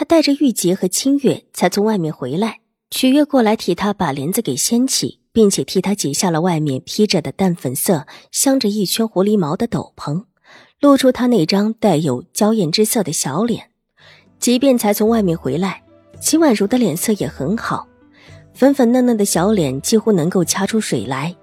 [0.00, 2.60] 他带着玉洁和清月才从外面回来，
[2.90, 10.24] 曲月过来替他把帘子给掀起，并且替他解下了外面披着的淡粉色、镶着一圈狐狸毛的斗篷，
[10.80, 13.72] 露出他那张带有娇艳之色的小脸。
[14.38, 15.82] 即便才从外面回来，
[16.18, 17.86] 秦婉如的脸色也很好，
[18.54, 21.36] 粉粉嫩嫩的小脸几乎能够掐出水来，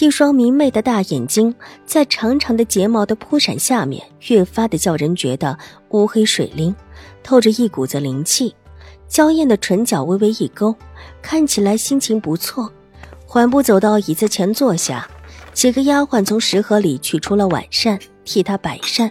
[0.00, 5.56] 一双明媚的大眼睛在长长的睫毛的扑闪下面，越发的叫人觉得
[5.90, 6.74] 乌黑水灵。
[7.22, 8.54] 透着一股子灵气，
[9.08, 10.74] 娇艳的唇角微微一勾，
[11.20, 12.72] 看起来心情不错。
[13.26, 15.08] 缓步走到椅子前坐下，
[15.52, 19.10] 几个丫鬟从食盒里取出了晚膳，替他摆膳。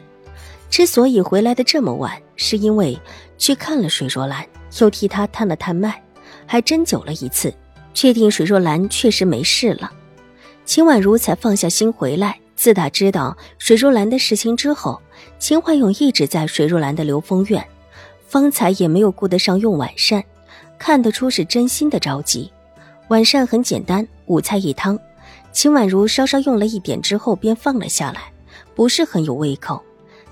[0.70, 2.98] 之所以回来的这么晚，是因为
[3.38, 4.46] 去看了水若兰，
[4.80, 6.02] 又替她探了探脉，
[6.46, 7.54] 还针灸了一次，
[7.94, 9.92] 确定水若兰确实没事了。
[10.66, 12.40] 秦婉如才放下心回来。
[12.56, 15.00] 自打知道水若兰的事情之后，
[15.38, 17.66] 秦怀勇一直在水若兰的流风院。
[18.28, 20.24] 方才也没有顾得上用晚膳，
[20.80, 22.52] 看得出是真心的着急。
[23.10, 24.98] 晚膳很简单，五菜一汤。
[25.52, 28.32] 秦婉如稍稍用了一点之后，便放了下来，
[28.74, 29.82] 不是很有胃口。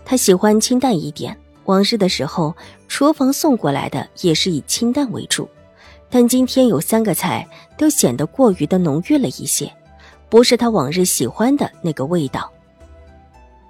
[0.04, 1.38] 她喜欢清淡一点。
[1.66, 2.54] 往日的时候，
[2.88, 5.48] 厨房送过来的也是以清淡为主，
[6.10, 7.48] 但今天有三个菜
[7.78, 9.72] 都显得过于的浓郁了一些，
[10.30, 12.52] 不是他往日喜欢的那个味道。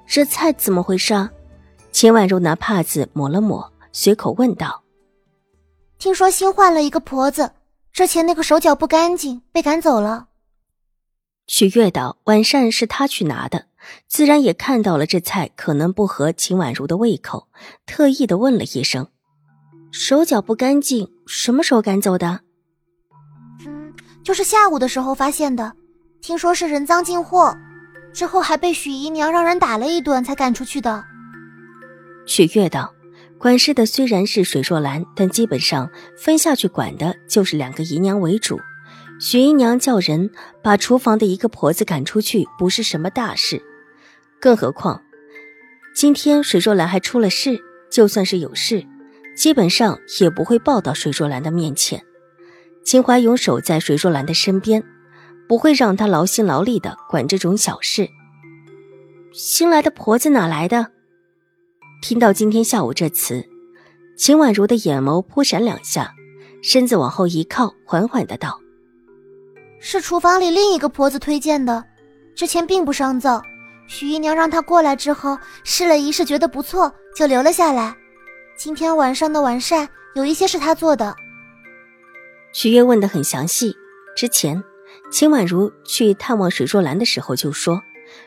[0.05, 1.29] 这菜怎么回事？
[1.91, 3.71] 秦婉如拿帕子抹了抹。
[3.95, 4.83] 随口问道
[5.99, 7.51] ：“听说新换了一个婆子，
[7.91, 10.29] 之前那个手脚不干净，被赶走了。”
[11.45, 13.67] 许月道：“晚膳是他去拿的，
[14.07, 17.47] 自然也看到了这菜可能不合秦婉如的胃口，
[17.85, 19.07] 特意的问了一声
[19.93, 22.41] ：‘手脚不干净，什么时候赶走的？’
[23.67, 25.71] 嗯，就是下午的时候发现的。
[26.23, 27.53] 听说是人赃进货，
[28.13, 31.03] 之后还被许姨娘让人打了一顿才赶出去的。”
[32.25, 32.91] 许月道。
[33.37, 38.57] 管事的虽然是水若兰，但基本上分下去管的就是两个姨娘为主。
[39.19, 40.31] 许姨娘叫人
[40.63, 43.61] 把厨房的一个婆子赶出去，不是什么大事。
[44.39, 45.01] 更何况
[45.93, 48.85] 今天水若兰还出了事，就算是有事，
[49.35, 52.01] 基本上也不会报到水若兰的面前。
[52.85, 54.85] 秦怀勇守在水若兰的身边，
[55.53, 58.09] 不会让她劳心劳力的管这种小事。
[59.31, 60.87] 新来的婆子哪来的？
[62.01, 63.47] 听到今天下午这词，
[64.17, 66.11] 秦婉如的眼眸扑闪两下，
[66.63, 68.59] 身子往后一靠，缓缓的道
[69.79, 71.85] ：“是厨房里另一个婆子推荐的，
[72.35, 73.39] 之前并不上灶。
[73.85, 77.95] 许姨娘让她过来之后试了一试，觉得不错，就留了下来。
[78.57, 81.15] 今天晚上的晚膳有一些是她做的。”
[82.53, 83.75] 许月问的很详细。
[84.15, 84.63] 之前
[85.11, 87.81] 秦婉如去探望水若兰的时候就说：“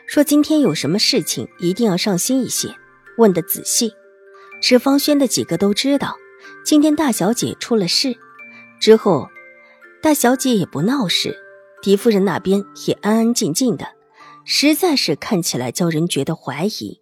[0.07, 2.75] 说今天有什么事情，一定要上心一些。”
[3.17, 3.93] 问的仔细，
[4.61, 6.15] 史芳轩的几个都知道，
[6.63, 8.15] 今天大小姐出了事，
[8.79, 9.27] 之后，
[10.03, 11.35] 大小姐也不闹事，
[11.81, 13.87] 狄夫人那边也安安静静的，
[14.45, 17.01] 实在是看起来叫人觉得怀疑。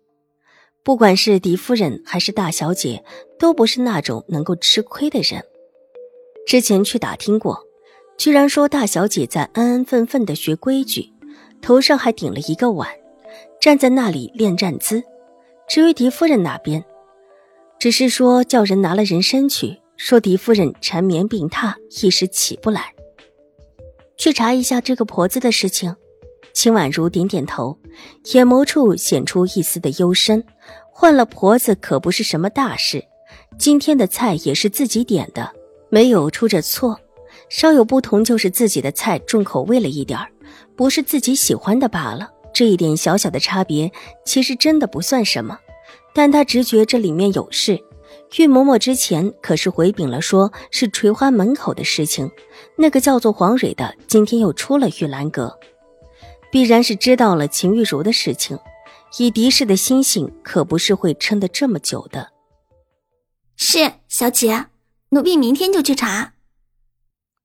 [0.83, 3.03] 不管是狄夫人还是大小姐，
[3.37, 5.43] 都不是那种能够吃亏的人。
[6.47, 7.65] 之前去打听过，
[8.17, 11.11] 居然说大小姐在安安分分的学规矩，
[11.61, 12.89] 头上还顶了一个碗，
[13.59, 15.03] 站在那里练站姿。
[15.67, 16.83] 至于狄夫人那边，
[17.79, 22.93] 只是说叫人拿了人参去，说狄夫人缠绵病榻，一时起不来。
[24.17, 25.95] 去查一下这个婆子的事情。
[26.53, 27.77] 秦婉如点点头，
[28.33, 30.41] 眼眸处显出一丝的幽深。
[30.89, 33.03] 换了婆子可不是什么大事，
[33.59, 35.51] 今天的菜也是自己点的，
[35.89, 36.97] 没有出着错，
[37.49, 40.29] 稍有不同就是自己的菜重口味了一点儿，
[40.75, 42.31] 不是自己喜欢的罢了。
[42.53, 43.91] 这一点小小的差别，
[44.25, 45.59] 其实真的不算什么，
[46.13, 47.83] 但他直觉这里面有事。
[48.37, 52.29] 玉嬷嬷之前可是回禀了，说是垂花门口的事情。
[52.77, 55.57] 那个叫做黄蕊的，今天又出了玉兰阁，
[56.51, 58.57] 必然是知道了秦玉茹的事情。
[59.17, 62.29] 以狄氏的心性，可不是会撑得这么久的。
[63.57, 64.65] 是小姐，
[65.09, 66.34] 奴婢明天就去查。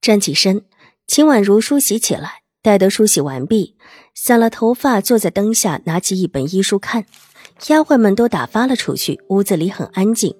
[0.00, 0.62] 站起身，
[1.06, 2.40] 秦婉如梳洗起来。
[2.62, 3.74] 待得梳洗完毕，
[4.14, 7.06] 散了头发，坐在灯下，拿起一本医书看。
[7.68, 10.34] 丫鬟们都打发了出去，屋子里很安静，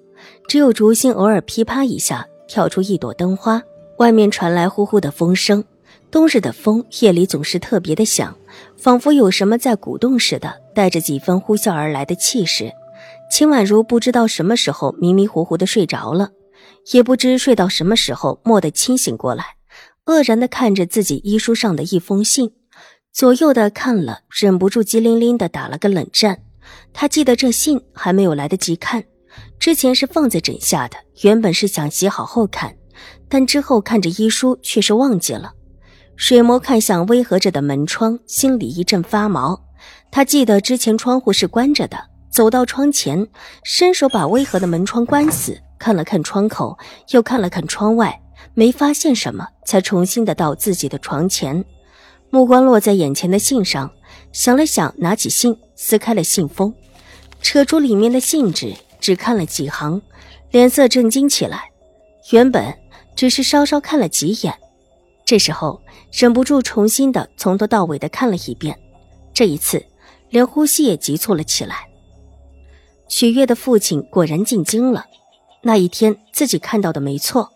[0.47, 3.59] 只有竹心偶尔噼啪一下，跳出一朵灯花，
[3.97, 5.63] 外面传来呼呼的风声。
[6.11, 8.37] 冬日的风夜里总是特别的响，
[8.77, 12.71] 仿佛有什么在鼓动似的，带着几分呼啸而来的气势。
[13.31, 16.29] 秦婉如不知道什么时候迷迷糊糊的睡着了，
[16.91, 19.45] 也不知睡到什么时候蓦地清醒过来，
[20.05, 22.51] 愕然的看着自己医书上的一封信，
[23.13, 26.41] 左右的看了，忍不住机灵灵的打了个冷战。
[26.93, 29.03] 他记得这信还没有来得及看，
[29.59, 32.75] 之前是放在枕下的，原本是想写好后看，
[33.29, 35.53] 但之后看着医书却是忘记了。
[36.15, 39.59] 水魔看向微合着的门窗，心里一阵发毛。
[40.11, 41.97] 他记得之前窗户是关着的。
[42.31, 43.27] 走到窗前，
[43.63, 46.77] 伸手把微合的门窗关死，看了看窗口，
[47.09, 48.21] 又看了看窗外，
[48.53, 51.65] 没发现什么，才重新的到自己的床前，
[52.29, 53.91] 目光落在眼前的信上，
[54.31, 56.71] 想了想，拿起信撕开了信封，
[57.41, 59.99] 扯出里面的信纸，只看了几行，
[60.51, 61.71] 脸色震惊起来。
[62.29, 62.71] 原本
[63.15, 64.53] 只是稍稍看了几眼，
[65.25, 65.81] 这时候
[66.11, 68.77] 忍不住重新的从头到尾的看了一遍，
[69.33, 69.83] 这一次
[70.29, 71.87] 连呼吸也急促了起来。
[73.07, 75.05] 许月的父亲果然进京了。
[75.63, 77.51] 那一天自己看到的没错，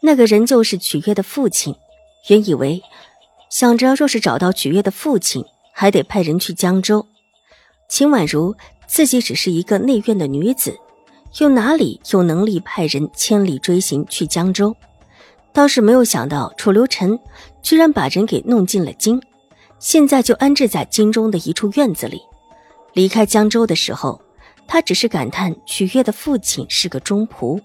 [0.00, 1.74] 那个人就是曲月的父亲。
[2.28, 2.80] 原以为
[3.48, 7.04] 想着，若是找到曲月的父亲，还得派人去江州。
[7.88, 8.54] 秦婉如
[8.86, 10.78] 自己只是一个内院的女子，
[11.40, 14.76] 又哪里有能力派人千里追寻去江州？
[15.52, 17.18] 倒是没有想到，楚留臣
[17.62, 19.20] 居然把人给弄进了京，
[19.80, 22.20] 现在就安置在京中的一处院子里。
[22.92, 24.20] 离开江州的时候。
[24.72, 27.60] 他只是感叹许月的父亲是个忠仆，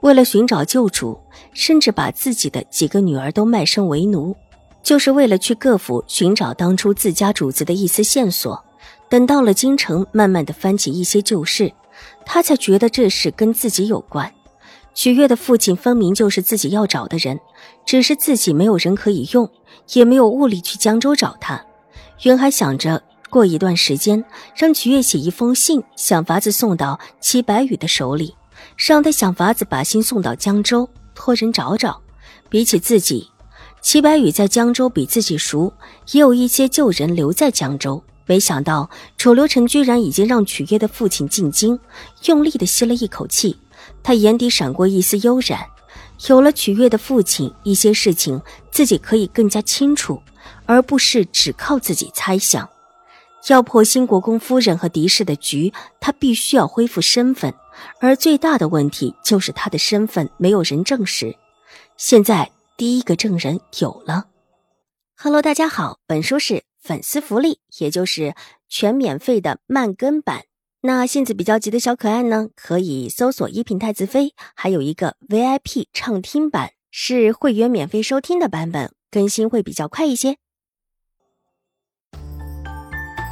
[0.00, 1.20] 为了寻找救主，
[1.52, 4.34] 甚至把自己的几个女儿都卖身为奴，
[4.82, 8.64] 就是为了去各府寻找当初自家主子的一丝线索。
[9.10, 11.70] 等到了京城，慢慢的翻起一些旧事，
[12.24, 14.32] 他才觉得这事跟自己有关。
[14.94, 17.38] 许月的父亲分明就是自己要找的人，
[17.84, 19.46] 只是自己没有人可以用，
[19.92, 21.62] 也没有物力去江州找他。
[22.22, 23.02] 原还想着。
[23.30, 24.22] 过一段时间，
[24.54, 28.34] 让曲月写一封信，想法子送到齐白羽的手里，
[28.76, 32.02] 让他想法子把信送到江州，托人找找。
[32.50, 33.30] 比起自己，
[33.80, 35.72] 齐白羽在江州比自己熟，
[36.10, 38.02] 也有一些旧人留在江州。
[38.26, 41.78] 没想到楚留臣居然已经让曲月的父亲进京，
[42.26, 43.56] 用力的吸了一口气，
[44.02, 45.64] 他眼底闪过一丝悠然。
[46.28, 48.40] 有了曲月的父亲，一些事情
[48.70, 50.20] 自己可以更加清楚，
[50.66, 52.68] 而不是只靠自己猜想。
[53.48, 57.54] 要破新国公夫人和狄氏的局，他必须要恢复身份，
[58.00, 61.36] 而最大的问题就是他的身份没有人证实。
[61.96, 64.26] 现在第一个证人有了。
[65.16, 68.34] Hello，大家好，本书是粉丝福利，也就是
[68.68, 70.44] 全免费的慢更版。
[70.82, 80.38] 那性子比较急的小可爱呢，可以搜索一品太子妃，还有一个 VIP 畅听版，是会员免费收听的版本，更新会比较快一些。